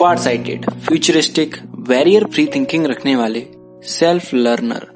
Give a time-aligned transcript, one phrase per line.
[0.00, 1.56] Far sighted futuristic
[1.88, 3.40] warrior free thinking रखने वाले
[3.84, 4.86] self learner,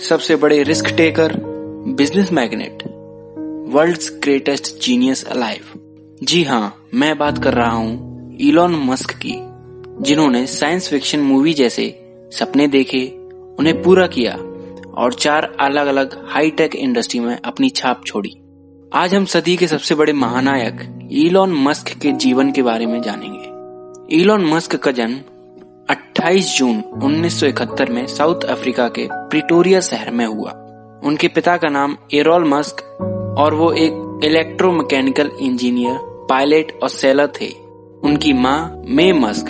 [0.00, 1.32] सबसे बड़े risk taker,
[1.88, 2.82] business magnate,
[3.68, 5.80] world's greatest genius alive.
[6.22, 9.34] जी हाँ मैं बात कर रहा हूँ इलॉन मस्क की,
[10.02, 11.88] जिन्होंने साइंस फिक्शन मूवी जैसे
[12.32, 13.06] सपने देखे,
[13.58, 14.34] उन्हें पूरा किया
[14.94, 18.36] और चार अलग अलग हाईटेक इंडस्ट्री में अपनी छाप छोड़ी।
[18.94, 23.55] आज हम सदी के सबसे बड़े महानायक इलॉन मस्क के जीवन के बारे में जानेंगे।
[24.10, 25.14] इलॉन मस्क का जन्म
[25.90, 30.50] 28 जून 1971 में साउथ अफ्रीका के प्रिटोरिया शहर में हुआ।
[31.04, 32.80] उनके पिता का नाम एरोल मस्क
[33.38, 37.48] और वो एक इलेक्ट्रोमैकेनिकल इंजीनियर पायलट और सेलर थे।
[38.04, 39.46] उनकी माँ मे मस्क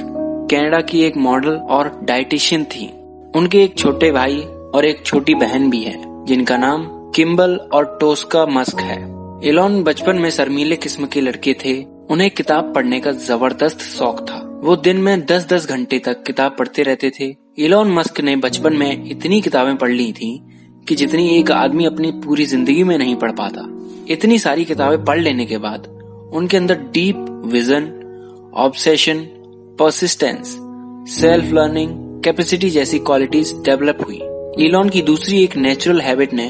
[0.51, 2.95] कनाडा की एक मॉडल और डाइटिशियन थी।
[3.37, 4.41] उनके एक छोटे भाई
[4.75, 9.03] और एक छोटी बहन भी है, जिनका नाम किम्बल और टोस्का मस्क है।
[9.45, 14.46] एलोन बचपन में शर्मीले किस्म के लड़के थे। उन्हें किताब पढ़ने का ज़बरदस्त शौक था।
[14.57, 18.77] वो दिन में दस दस घंटे तक किताब पढ़ते रहते थे। इलॉन मस्क ने बचपन
[18.77, 20.31] में इतनी किताबें पढ़ ली थी
[20.89, 23.67] कि जितनी एक आदमी अपनी पूरी ज़िंदगी में नहीं पढ़ पाता।
[24.13, 25.87] इतनी सारी किताबें पढ़ लेने के बाद
[26.33, 27.85] उनके अंदर deep vision,
[28.57, 29.19] obsession
[29.79, 30.57] persistence
[31.11, 34.21] self learning capacity जैसी क्वालिटीज डेवलप हुई।
[34.67, 36.49] इलॉन की दूसरी एक नेचुरल हैबिट ने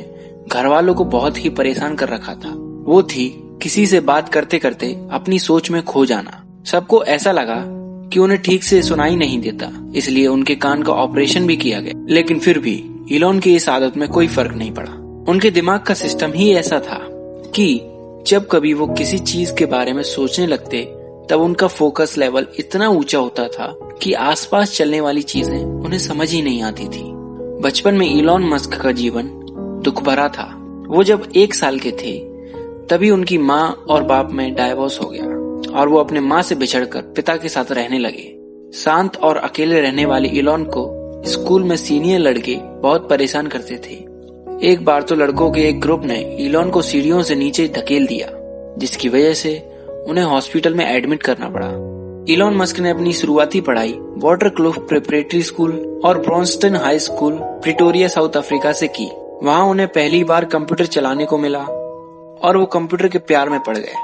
[0.49, 2.53] घर वालों को बहुत ही परेशान कर रखा था।
[2.87, 3.29] वो थी
[3.63, 7.65] किसी से बात करते करते अपनी सोच में खो जाना। सबको ऐसा लगा
[8.13, 12.07] कि उन्हें ठीक से सुनाई नहीं देता, इसलिए उनके कान का ऑपरेशन भी किया गया।
[12.09, 14.93] लेकिन फिर भी, इलोन की इस आदत में कोई फ़र्क नहीं पड़ा।
[15.29, 16.99] उनके दिमाग का सिस्टम ही ऐसा था
[17.55, 17.81] कि
[18.27, 20.83] जब कभी वो किसी चीज़ के बारे में सोचने लगते,
[21.31, 26.33] तब उनका फोकस लेवल इतना ऊँचा होता था कि आसपास चलने वाली चीज़ें उन्हें समझ
[26.33, 27.03] ही नहीं आती थी।
[27.61, 29.31] बचपन में इलॉन मस्क का जीवन
[29.85, 30.53] दुख भरा था।
[30.89, 32.19] वो जब एक साल के थे,
[32.87, 35.36] तभी उनकी माँ और बाप में डायवोर्स हो गया।
[35.77, 38.33] और वो अपने माँ से बिछड़कर पिता के साथ रहने लगे।
[38.75, 40.85] शांत और अकेले रहने वाले इलॉन को
[41.27, 43.95] स्कूल में सीनियर लड़के बहुत परेशान करते थे।
[44.63, 48.29] एक बार तो लड़कों के एक ग्रुप ने इलॉन को सीढ़ियों से नीचे धकेल दिया,
[48.79, 49.59] जिसकी वजह से
[50.09, 51.69] उन्हें हॉस्पिटल में एडमिट करना पड़ा।
[52.29, 58.09] इलॉन मस्क ने अपनी शुरुआती पढ़ाई वाटर क्लूफ प्रिपरेटरी स्कूल और Bryanston high school, Pretoria,
[58.09, 59.11] South Africa से की।
[59.43, 63.77] वहाँ उन्हें पहली बार कंप्यूटर चलाने को मिला और वो कंप्यूटर के प्यार में पड़
[63.77, 63.95] गए।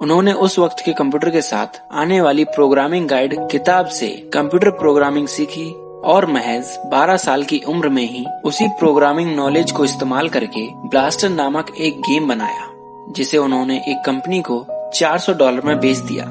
[0.00, 5.26] उन्होंने उस वक्त के कंप्यूटर के साथ आने वाली प्रोग्रामिंग गाइड किताब से कंप्यूटर प्रोग्रामिंग
[5.28, 5.70] सीखी
[6.04, 11.28] और महज 12 साल की उम्र में ही उसी प्रोग्रामिंग नॉलेज को इस्तेमाल करके ब्लास्टर
[11.28, 12.68] नामक एक गेम बनाया,
[13.10, 14.64] जिसे उन्होंने एक कंपनी को
[14.94, 16.24] 400 डॉलर में बेच दिया।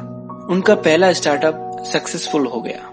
[0.51, 2.89] उनका पहला स्टार्टअप सक्सेसफुल हो गया।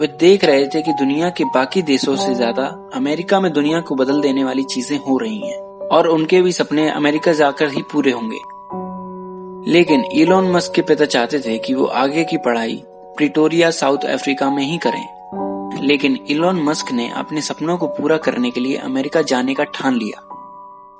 [0.00, 3.94] वे देख रहे थे कि दुनिया के बाकी देशों से ज़्यादा अमेरिका में दुनिया को
[3.94, 8.10] बदल देने वाली चीज़ें हो रही हैं, और उनके भी सपने अमेरिका जाकर ही पूरे
[8.10, 8.38] होंगे।
[9.68, 12.82] लेकिन इलोन मस्क के पिता चाहते थे कि वो आगे की पढ़ाई
[13.16, 18.50] प्रिटोरिया, साउथ अफ्रीका में ही करें। लेकिन इलोन मस्क ने अपने सपनों को पूरा करने
[18.50, 20.20] के लिए अमेरिका जाने का ठान लिया।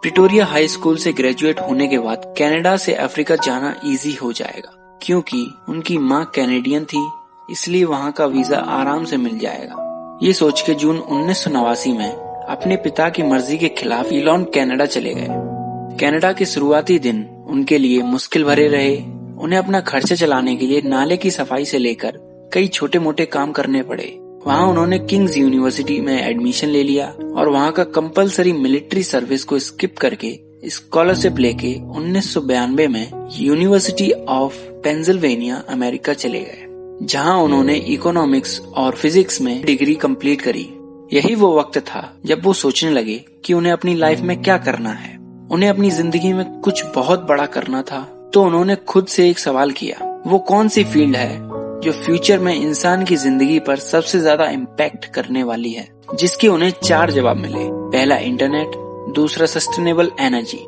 [0.02, 4.98] प्रिटोरिया हाई स्कूल से ग्रेजुएट होने के बाद कनाडा से अफ्रीका जाना इजी हो जाएगा,
[5.02, 7.08] क्योंकि उनकी माँ कैनेडियन थी,
[7.50, 11.92] इसलिए वहाँ का वीज़ा आराम से मिल जाएगा। ये सोच के जून उन्नीस सौ नवासी
[11.92, 12.10] में
[12.48, 15.55] अपने पिता की मर्ज़ी के खिलाफ इलॉन कनाडा चले गए।
[16.00, 18.96] कनाडा के शुरुआती दिन उनके लिए मुश्किल भरे रहे।
[19.38, 22.18] उन्हें अपना खर्चा चलाने के लिए नाले की सफ़ाई से लेकर
[22.52, 27.48] कई छोटे मोटे काम करने पड़े। वहाँ उन्होंने किंग्स यूनिवर्सिटी में एडमिशन ले लिया और
[27.48, 34.54] वहाँ का कंपलसरी मिलिट्री सर्विस को स्किप करके स्कॉलरशिप लेके उन्नीस में यूनिवर्सिटी ऑफ़
[34.84, 36.64] पेंसिल्वेनिया, अमेरिका चले गए,
[37.06, 40.68] जहाँ उन्होंने इकोनॉमिक्स और फिजिक्स में डिग्री कंप्लीट करी।
[41.12, 44.90] यही वो वक्त था जब वो सोचने लगे कि उन्हें अपनी लाइफ में क्या करना
[44.90, 45.15] है।
[45.52, 48.00] उन्हें अपनी ज़िंदगी में कुछ बहुत बड़ा करना था
[48.34, 49.96] तो उन्होंने खुद से एक सवाल किया,
[50.26, 51.38] वो कौन सी फ़ील्ड है
[51.80, 55.88] जो फ्यूचर में इंसान की ज़िंदगी पर सबसे ज़्यादा इम्पैक्ट करने वाली है?
[56.14, 58.76] जिसके उन्हें चार जवाब मिले। पहला इंटरनेट
[59.14, 60.64] दूसरा सस्टेनेबल एनर्जी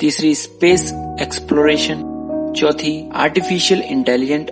[0.00, 2.04] तीसरी स्पेस एक्सप्लोरेशन
[2.56, 4.50] चौथी आर्टिफिशियल इंटेलिजेंट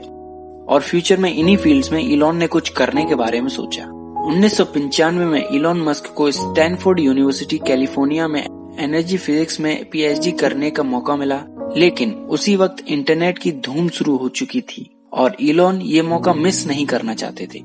[0.69, 3.84] और फ्यूचर में इन्हीं फील्ड्स में इलॉन ने कुछ करने के बारे में सोचा।
[4.27, 8.45] उन्नीस सौ पंचानवे में इलॉन मस्क को स्टैनफोर्ड यूनिवर्सिटी कैलिफ़ोर्निया में
[8.78, 11.42] एनर्जी फिजिक्स में पीएचडी करने का मौका मिला,
[11.76, 16.66] लेकिन उसी वक्त इंटरनेट की धूम शुरू हो चुकी थी और इलोन ये मौका मिस
[16.66, 17.58] नहीं करना चाहते थे।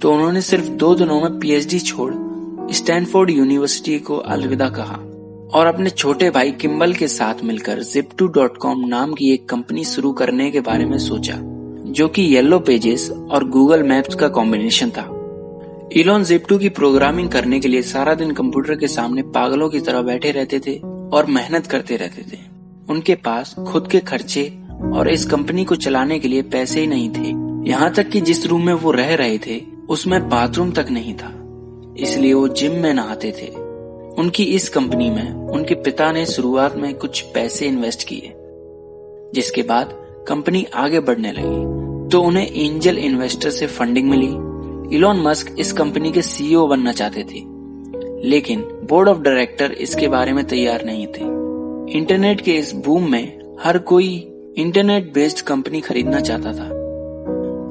[0.00, 2.12] तो उन्होंने सिर्फ़ दो दिनों में पीएचडी छोड़
[2.72, 4.94] स्टैनफोर्ड यूनिवर्सिटी को अलविदा कहा
[5.54, 9.84] और अपने छोटे भाई किम्बल के साथ मिलकर जिप्टू डॉट कॉम नाम की एक कंपनी
[9.84, 11.34] शुरू करने के बारे में सोचा,
[11.90, 15.12] जो कि येलो पेजेस और गूगल मैप्स का कॉम्बिनेशन था।
[15.92, 20.02] इलॉन जिप्टू की प्रोग्रामिंग करने के लिए सारा दिन कंप्यूटर के सामने पागलों की तरह
[20.02, 20.78] बैठे रहते थे
[21.12, 22.38] और मेहनत करते रहते थे।
[22.88, 24.58] उनके पास खुद के खर्चे
[24.94, 27.32] और इस कंपनी को चलाने के लिए पैसे ही नहीं थे।
[27.70, 31.32] यहाँ तक कि जिस रूम में वो रह रहे थे, उसमें बाथरूम तक नहीं था।
[31.98, 33.46] इसलिए वो जिम में नहाते थे।
[34.18, 38.32] उनकी इस कंपनी में उनके पिता ने शुरुआत में कुछ पैसे इन्वेस्ट किए,
[39.34, 39.90] जिसके बाद
[40.28, 44.45] कंपनी आगे बढ़ने लगी। तो उन्हें एंजल इन्वेस्टर से फंडिंग मिली
[44.92, 47.42] इलॉन मस्क इस कंपनी के सीईओ बनना चाहते थे।
[48.28, 51.36] लेकिन बोर्ड ऑफ़ डायरेक्टर इसके बारे में तैयार नहीं थे।
[51.98, 56.68] इंटरनेट के इस बूम में हर कोई इंटरनेट बेस्ड कंपनी खरीदना चाहता था।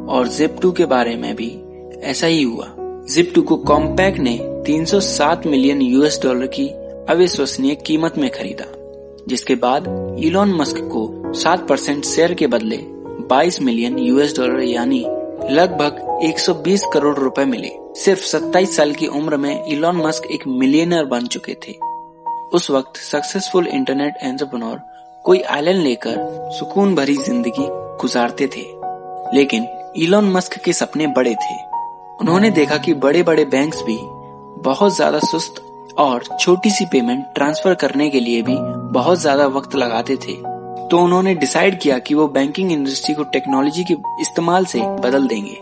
[0.10, 1.58] और जिप के बारे में भी
[2.02, 6.68] ऐसा ही हुआ। जिप को कॉम्पैक्ट ने 307 मिलियन यूएस डॉलर की
[7.10, 8.66] अविश्वसनीय कीमत में खरीदा,
[9.28, 12.78] जिसके बाद इलॉन मस्क को 7 परसेंट शेयर के बदले
[13.30, 15.06] 22 मिलियन यूएस डॉलर यानी
[15.50, 21.06] लगभग 120 करोड़ रुपए मिले। सिर्फ़ 27 साल की उम्र में इलॉन मस्क एक मिलियनर
[21.06, 21.74] बन चुके थे।
[22.54, 24.80] उस वक्त सक्सेसफुल इंटरनेट एंटरप्रेन्योर
[25.26, 27.68] कोई आइलैंड लेकर सुकून भरी ज़िंदगी
[28.02, 28.66] गुजारते थे।
[29.34, 31.56] लेकिन इलॉन मस्क के सपने बड़े थे।
[32.22, 33.98] उन्होंने देखा कि बड़े बड़े बैंक्स भी
[34.64, 35.62] बहुत ज़्यादा सुस्त
[35.98, 38.58] और छोटी सी पेमेंट ट्रांसफ़र करने के लिए भी
[38.92, 40.55] बहुत ज़्यादा वक्त लगाते थे।
[40.92, 45.62] तो उन्होंने डिसाइड किया कि वो बैंकिंग इंडस्ट्री को टेक्नोलॉजी के इस्तेमाल से बदल देंगे।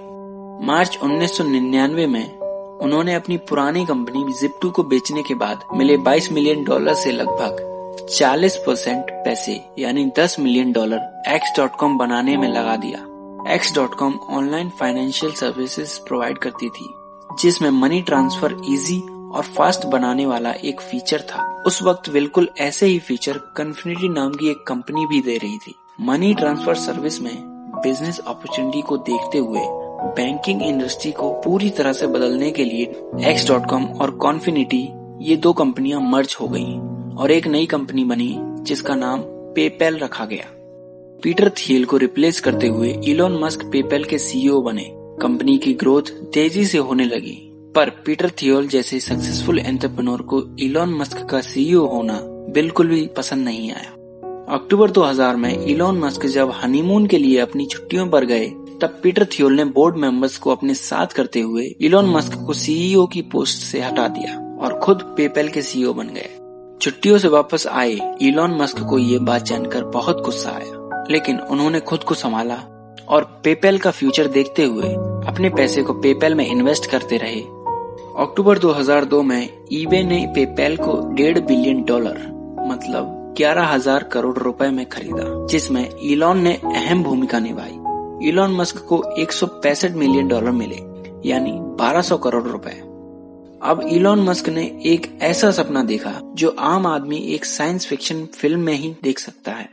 [0.66, 2.40] मार्च 1999 में
[2.80, 8.08] उन्होंने अपनी पुरानी कंपनी जिप्टू को बेचने के बाद मिले 22 मिलियन डॉलर से लगभग
[8.10, 13.76] 40 परसेंट पैसे, यानी 10 million dollar X dot com बनाने में लगा दिया। X
[13.76, 16.90] dot com online financial services provide करती थी,
[17.42, 22.86] जिसमें मनी ट्रांसफ़र इजी और फास्ट बनाने वाला एक फीचर था। उस वक्त बिल्कुल ऐसे
[22.86, 27.34] ही फीचर कन्फिनिटी नाम की एक कंपनी भी दे रही थी। मनी ट्रांसफ़र सर्विस में
[27.84, 29.62] बिज़नेस अपॉर्चुनिटी को देखते हुए
[30.16, 32.84] बैंकिंग इंडस्ट्री को पूरी तरह से बदलने के लिए
[33.30, 34.88] एक्स डॉट कॉम और कॉन्फिनिटी
[35.22, 36.74] ये दो कंपनियाँ मर्ज हो गई
[37.16, 39.22] और एक नई कंपनी बनी जिसका नाम
[39.56, 40.46] पेपैल रखा गया।
[41.24, 44.90] पीटर थियल को रिप्लेस करते हुए इलोन मस्क पेपैल के सीईओ बने।
[45.22, 50.94] कंपनी की ग्रोथ तेज़ी से होने लगी। पर पीटर थियोल जैसे सक्सेसफुल एंटरप्रेन्योर को इलॉन
[50.94, 53.90] मस्क का सीईओ होना बिल्कुल भी पसंद नहीं आया।
[54.54, 58.48] अक्टूबर 2000 में इलॉन मस्क जब हनीमून के लिए अपनी छुट्टियों पर गए,
[58.82, 63.06] तब पीटर थियोल ने बोर्ड मेंबर्स को अपने साथ करते हुए इलॉन मस्क को सीईओ
[63.06, 66.30] की पोस्ट से हटा दिया और खुद पेपैल के सीईओ बन गए।
[66.82, 71.80] छुट्टियों से वापस आए, इलॉन मस्क को ये बात जानकर बहुत गुस्सा आया। लेकिन उन्होंने
[71.80, 72.64] खुद को संभाला
[73.10, 74.88] और पेपैल का फ्यूचर देखते हुए
[75.28, 77.63] अपने पैसे को पेपैल में इन्वेस्ट करते रहे।
[78.20, 82.18] अक्टूबर 2002 में ईबे ने पेपैल को डेढ़ बिलियन डॉलर
[82.68, 88.78] मतलब ग्यारह हज़ार करोड़ रुपए में खरीदा, जिसमें इलॉन ने अहम भूमिका निभाई। इलॉन मस्क
[88.78, 89.32] को एक
[89.96, 90.76] मिलियन डॉलर मिले,
[91.30, 92.80] यानी 1200 करोड़ रुपए।
[93.62, 98.60] अब इलॉन मस्क ने एक ऐसा सपना देखा, जो आम आदमी एक साइंस फिक्शन फ़िल्म
[98.60, 99.70] में ही देख सकता है।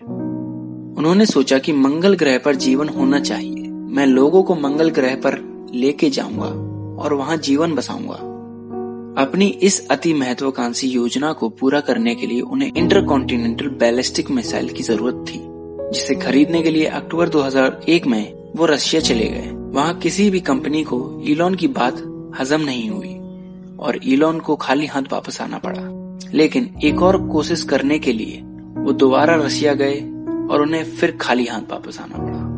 [0.98, 5.38] उन्होंने सोचा कि मंगल ग्रह पर जीवन होना चाहिए। मैं लोगों को मंगल ग्रह पर
[5.74, 6.70] लेके जाऊँगा
[7.02, 8.29] और वहाँ जीवन बसाऊँगा।
[9.18, 14.82] अपनी इस अति महत्वाकांक्षी योजना को पूरा करने के लिए उन्हें इंटरकॉन्टिनेंटल बैलिस्टिक मिसाइल की
[14.82, 15.38] ज़रूरत थी,
[15.94, 20.84] जिसे खरीदने के लिए अक्टूबर 2001 में वो रशिया चले गए। वहाँ किसी भी कंपनी
[20.84, 21.94] को इलॉन की बात
[22.38, 23.14] हजम नहीं हुई
[23.78, 25.82] और इलॉन को खाली हाथ वापस आना पड़ा।
[26.34, 28.42] लेकिन एक और कोशिश करने के लिए
[28.76, 29.94] वो दोबारा रशिया गए
[30.50, 32.50] और उन्हें फिर खाली हाथ वापस आना पड़ा।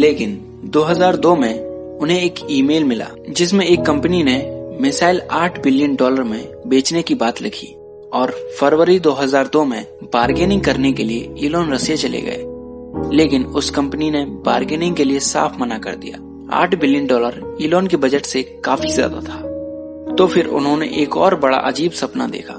[0.00, 1.60] लेकिन 2002 में
[1.98, 7.14] उन्हें एक ईमेल मिला, जिसमें एक कंपनी ने मिसाइल 8 बिलियन डॉलर में बेचने की
[7.14, 7.66] बात लिखी
[8.12, 14.10] और फरवरी 2002 में बार्गेनिंग करने के लिए इलोन रसिया चले गए। लेकिन उस कंपनी
[14.10, 16.18] ने बार्गेनिंग के लिए साफ़ मना कर दिया।
[16.58, 19.40] 8 बिलियन डॉलर इलोन के बजट से काफ़ी ज़्यादा था।
[20.14, 22.54] तो फिर उन्होंने एक और बड़ा अजीब सपना देखा।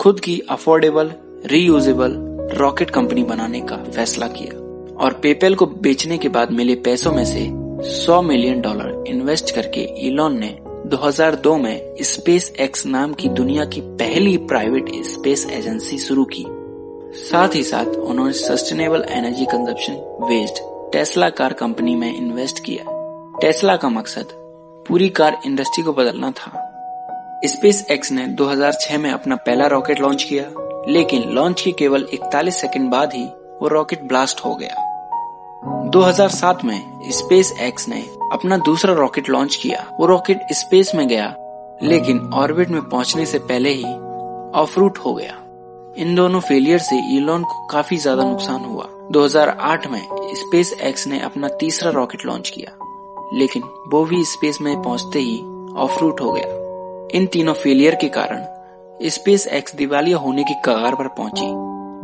[0.00, 1.12] खुद की अफोर्डेबल
[1.46, 2.16] रीयूजेबल
[2.58, 4.58] रॉकेट कंपनी बनाने का फैसला किया
[4.96, 7.46] और पेपेल को बेचने के बाद मिले पैसों में से
[7.94, 10.56] 100 मिलियन डॉलर इन्वेस्ट करके इलॉन ने
[10.92, 16.44] 2002 में स्पेस एक्स नाम की दुनिया की पहली प्राइवेट स्पेस एजेंसी शुरू की।
[17.18, 20.54] साथ ही साथ उन्होंने sustainable energy consumption waste
[20.92, 22.84] Tesla car company में इन्वेस्ट किया।
[23.40, 24.26] टेस्ला का मकसद
[24.88, 26.52] पूरी कार इंडस्ट्री को बदलना था।
[27.44, 30.44] स्पेस एक्स ने 2006 में अपना पहला रॉकेट लॉन्च किया,
[30.88, 33.24] लेकिन लॉन्च के केवल 41 सेकंड बाद ही
[33.62, 34.74] वो रॉकेट ब्लास्ट हो गया।
[35.88, 41.34] 2007 में स्पेस एक्स ने अपना दूसरा रॉकेट लॉन्च किया। वो रॉकेट स्पेस में गया,
[41.82, 43.84] लेकिन ऑर्बिट में पहुँचने से पहले ही
[44.54, 45.38] ऑफ़ रूट हो गया।
[45.96, 50.02] इन दोनों फेलियर से इलॉन को काफ़ी ज़्यादा नुकसान हुआ। 2008 में
[50.36, 52.76] स्पेस एक्स ने अपना तीसरा रॉकेट लॉन्च किया,
[53.34, 53.62] लेकिन
[53.92, 55.38] वो भी स्पेस में पहुँचते ही
[55.76, 58.44] ऑफ़ रूट हो गया। इन तीनों फेलियर के कारण
[59.00, 61.46] स्पेस एक्स दिवालिया होने की कगार पर पहुँची।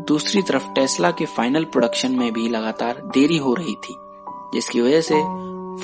[0.08, 3.94] दूसरी तरफ़ टेस्ला के फाइनल प्रोडक्शन में भी लगातार देरी हो रही थी,
[4.54, 5.14] जिसकी वजह से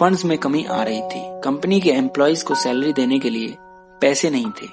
[0.00, 3.54] फंड्स में कमी आ रही थी। कंपनी के एम्प्लॉयज़ को सैलरी देने के लिए
[4.00, 4.66] पैसे नहीं थे।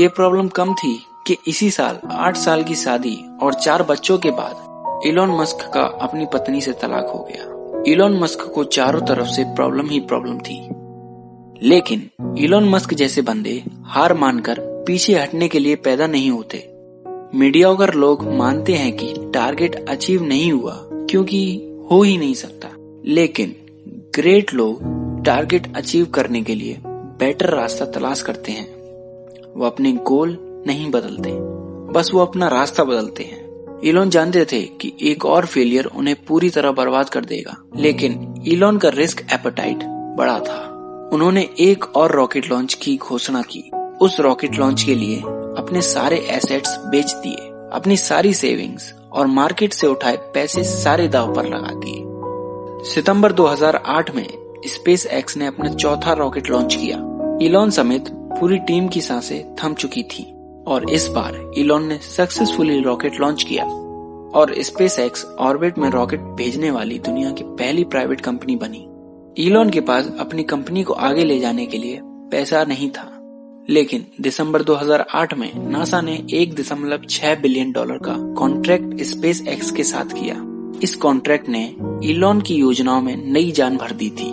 [0.00, 4.30] ये प्रॉब्लम कम थी कि इसी साल, आठ साल की शादी और चार बच्चों के
[4.30, 4.74] बाद
[5.06, 7.54] इलोन मस्क का अपनी पत्नी से तलाक हो गया।
[7.92, 10.68] इलोन मस्क को चारों तरफ़ से प्रॉब्लम ही प्रॉब्लम थी।
[11.68, 16.70] लेकिन इलोन मस्क जैसे बंदे हार मानकर पीछे हटने के लिए पैदा नहीं होते।
[17.38, 22.68] मीडियागर लोग मानते हैं कि टारगेट अचीव नहीं हुआ, क्योंकि हो ही नहीं सकता।
[23.04, 26.80] लेकिन ग्रेट लोग टारगेट अचीव करने के लिए
[27.18, 28.66] बेटर रास्ता तलाश करते हैं।
[29.54, 30.36] वो अपने गोल
[30.66, 31.30] नहीं बदलते,
[31.92, 33.42] बस वो अपना रास्ता बदलते हैं।
[33.80, 38.78] इलोन जानते थे कि एक और फेलियर उन्हें पूरी तरह बर्बाद कर देगा, लेकिन इलोन
[38.78, 39.84] का रिस्क एपेटाइट
[40.18, 40.60] बड़ा था।
[41.12, 45.18] उन्होंने एक और रॉकेट लॉन्च की घोषणा की। उस रॉकेट लॉन्च के लिए
[45.58, 51.34] अपने सारे एसेट्स बेच दिए, अपनी सारी सेविंग्स और मार्केट से उठाए पैसे सारे दाव
[51.34, 52.03] पर लगा दिए।
[52.84, 54.26] सितंबर 2008 में
[54.66, 56.96] स्पेस एक्स ने अपना चौथा रॉकेट लॉन्च किया।
[57.42, 60.34] इलॉन समेत पूरी टीम की साँसें थम चुकी थी
[60.66, 63.64] और इस बार इलॉन ने सक्सेसफुली रॉकेट लॉन्च किया।
[64.34, 68.88] और स्पेस एक्स ऑर्बिट में रॉकेट भेजने वाली दुनिया की पहली प्राइवेट कंपनी बनी।
[69.46, 73.18] इलॉन के पास अपनी कंपनी को आगे ले जाने के लिए पैसा नहीं था।
[73.70, 79.70] लेकिन दिसंबर 2008 में नासा ने एक दशमलव छह बिलियन डॉलर का कॉन्ट्रैक्ट स्पेस एक्स
[79.70, 80.53] के साथ किया।
[80.84, 84.28] इस कॉन्ट्रैक्ट ने इलॉन की योजनाओं में नई जान भर दी थी।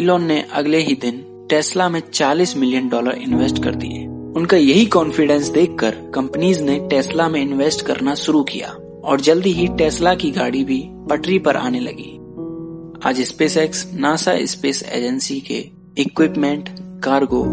[0.00, 4.86] इलॉन ने अगले ही दिन टेस्ला में 40 मिलियन डॉलर इन्वेस्ट कर दिए। उनका यही
[4.86, 8.68] कॉन्फिडेंस देखकर कंपनीज़ ने टेस्ला में इन्वेस्ट करना शुरू किया
[9.04, 12.18] और जल्दी ही टेस्ला की गाड़ी भी पटरी पर आने लगी।
[13.08, 15.66] आज SpaceX NASA space agency के
[15.98, 17.44] इक्विपमेंट कार्गो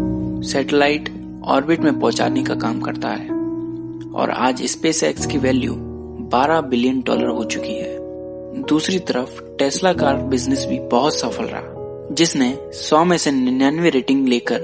[0.42, 3.30] सैटेलाइट ऑर्बिट में पहुँचाने का काम करता है।
[4.10, 5.74] और आज स्पेस एक्स की वैल्यू
[6.28, 7.99] 12 बिलियन डॉलर हो चुकी है।
[8.50, 14.28] दूसरी तरफ़ टेस्ला कार बिज़नेस भी बहुत सफल रहा, जिसने 100 में से निन्यानवे रेटिंग
[14.28, 14.60] लेकर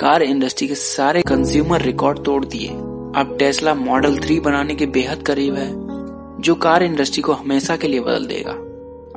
[0.00, 2.68] कार इंडस्ट्री के सारे कंज्यूमर रिकॉर्ड तोड़ दिए।
[3.20, 5.68] अब टेस्ला मॉडल थ्री बनाने के बेहद करीब है,
[6.40, 8.52] जो कार इंडस्ट्री को हमेशा के लिए बदल देगा।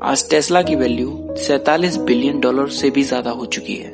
[0.10, 3.91] आज टेस्ला की वैल्यू सैतालीस बिलियन डॉलर से भी ज़्यादा हो चुकी है।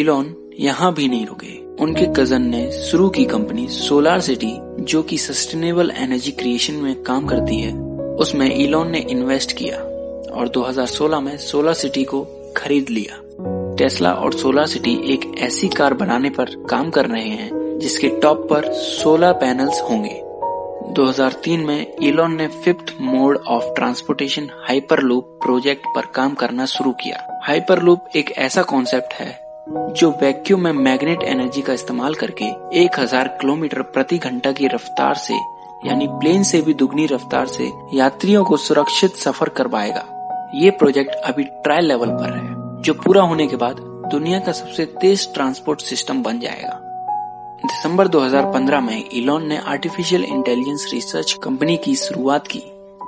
[0.00, 4.52] इलॉन यहाँ भी नहीं रुके। उनके कज़न ने शुरू की कंपनी सोलार सिटी
[4.84, 7.89] जो कि सस्टेनेबल एनर्जी क्रिएशन में काम करती है।
[8.20, 9.76] उसमें इलोन ने इन्वेस्ट किया
[10.34, 13.20] और 2016 में सोलर सिटी को खरीद लिया।
[13.76, 18.46] टेस्ला और सोलर सिटी एक ऐसी कार बनाने पर काम कर रहे हैं जिसके टॉप
[18.50, 20.22] पर सोलर पैनल्स होंगे।
[20.92, 27.40] 2003 में इलोन ने fifth mode of transportation Hyperloop project पर काम करना शुरू किया।
[27.42, 32.44] हाइपरलूप एक ऐसा कॉन्सेप्ट है जो वैक्यूम में मैग्नेट एनर्जी का इस्तेमाल करके
[32.78, 35.34] 1000 किलोमीटर प्रति घंटा की रफ्तार से
[35.86, 40.04] यानी प्लेन से भी दुगनी रफ्तार से यात्रियों को सुरक्षित सफ़र करवाएगा।
[40.54, 43.76] ये प्रोजेक्ट अभी ट्रायल लेवल पर है, जो पूरा होने के बाद
[44.12, 46.78] दुनिया का सबसे तेज ट्रांसपोर्ट सिस्टम बन जाएगा।
[47.64, 52.62] दिसंबर 2015 में इलॉन ने आर्टिफिशियल इंटेलिजेंस रिसर्च कंपनी की शुरुआत की,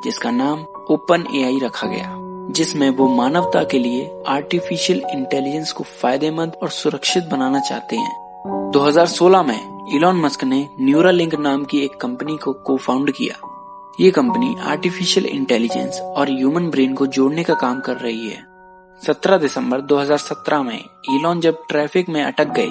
[0.04, 0.60] जिसका नाम
[0.90, 2.16] ओपन एआई रखा गया,
[2.52, 8.22] जिसमें वो मानवता के लिए आर्टिफिशियल इंटेलिजेंस को फ़ायदेमंद और सुरक्षित बनाना चाहते हैं।
[8.70, 13.34] 2016 में इलॉन मस्क ने न्यूरालिंक नाम की एक कंपनी को को फाउंड किया।
[14.00, 18.44] ये कंपनी आर्टिफिशियल इंटेलिजेंस और ह्यूमन ब्रेन को जोड़ने का काम कर रही है।
[19.02, 20.78] 17 दिसंबर 2017 में
[21.14, 22.70] इलॉन जब ट्रैफ़िक में अटक गए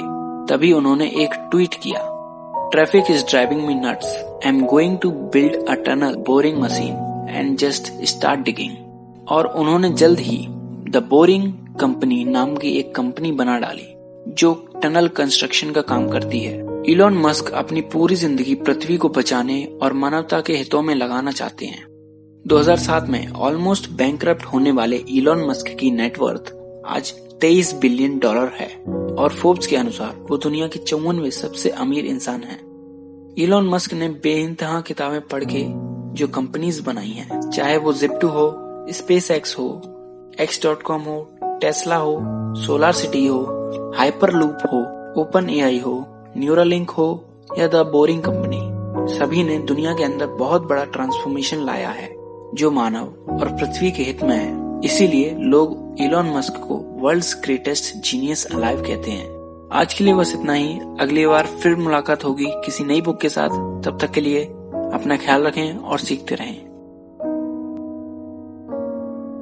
[0.50, 2.08] तभी उन्होंने एक ट्वीट किया।
[2.72, 7.58] Traffic is driving me nuts I am going to build a tunnel boring machine and
[7.58, 10.46] just start digging और उन्होंने जल्द ही
[10.90, 13.96] द बोरिंग कंपनी नाम की एक कंपनी बना डाली,
[14.28, 14.54] जो
[14.84, 19.94] टनल कंस्ट्रक्शन का काम करती है। इलॉन मस्क अपनी पूरी ज़िंदगी पृथ्वी को बचाने और
[19.94, 21.86] मानवता के हितों में लगाना चाहते हैं
[22.48, 26.54] 2007 में ऑलमोस्ट बैंक होने वाले इलॉन मस्क की नेटवर्थ
[26.86, 28.84] आज 23 बिलियन डॉलर है
[29.16, 32.60] और फोर्ब्स के अनुसार वो दुनिया के चौवनवे सबसे अमीर इंसान हैं।
[33.38, 35.66] इलॉन मस्क ने बेइंतहा किताबें पढ़ के
[36.14, 38.58] जो कंपनीज़ बनाई हैं, चाहे वो जिप्टू हो
[38.90, 39.82] स्पेस एक्स हो
[40.40, 42.20] एक्स डॉट कॉम हो टेस्ला हो
[42.56, 43.40] सोलार सिटी हो
[43.98, 44.80] हाइपर लूप हो
[45.22, 47.26] ओपन एआई हो न्यूरालिंक हो
[47.58, 48.72] या द बोरिंग कंपनी
[49.16, 52.10] सभी ने दुनिया के अंदर बहुत बड़ा ट्रांसफॉर्मेशन लाया है,
[52.54, 57.96] जो मानव और पृथ्वी के हित में है। इसीलिए लोग इलॉन मस्क को वर्ल्ड ग्रेटेस्ट
[57.96, 62.46] जीनियस अलाइव कहते हैं। आज के लिए बस इतना ही। अगली बार फिर मुलाकात होगी
[62.50, 63.50] किसी नई बुक के साथ।
[63.84, 64.46] तब तक के लिए
[64.94, 66.71] अपना ख्याल रखें और सीखते रहें।